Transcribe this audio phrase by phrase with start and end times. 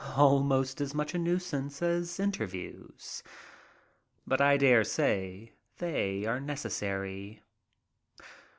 [0.15, 3.21] Almost as much a nuisance as interviews.
[4.25, 7.43] But I dare say they are necessary.